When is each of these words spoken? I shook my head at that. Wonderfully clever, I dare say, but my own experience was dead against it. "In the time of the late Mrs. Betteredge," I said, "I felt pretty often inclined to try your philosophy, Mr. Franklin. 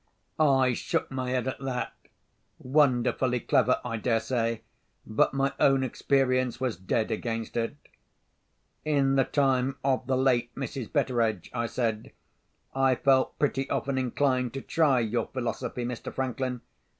I 0.39 0.73
shook 0.73 1.11
my 1.11 1.29
head 1.29 1.47
at 1.47 1.59
that. 1.59 1.93
Wonderfully 2.57 3.39
clever, 3.39 3.79
I 3.85 3.97
dare 3.97 4.19
say, 4.19 4.63
but 5.05 5.31
my 5.35 5.53
own 5.59 5.83
experience 5.83 6.59
was 6.59 6.75
dead 6.75 7.11
against 7.11 7.55
it. 7.55 7.77
"In 8.83 9.15
the 9.15 9.25
time 9.25 9.77
of 9.83 10.07
the 10.07 10.17
late 10.17 10.55
Mrs. 10.55 10.91
Betteredge," 10.91 11.51
I 11.53 11.67
said, 11.67 12.13
"I 12.73 12.95
felt 12.95 13.37
pretty 13.37 13.69
often 13.69 13.99
inclined 13.99 14.55
to 14.55 14.61
try 14.61 15.01
your 15.01 15.27
philosophy, 15.27 15.85
Mr. 15.85 16.11
Franklin. 16.11 16.61